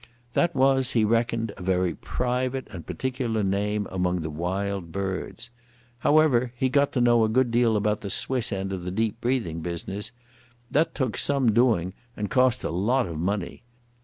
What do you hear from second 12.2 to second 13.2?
cost a lot of